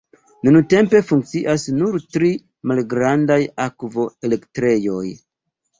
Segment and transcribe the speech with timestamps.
[0.45, 2.33] Nuntempe funkcias nur tri
[2.73, 5.07] malgrandaj akvo-elektrejoj.